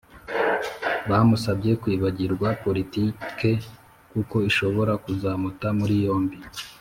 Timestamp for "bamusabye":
1.09-1.71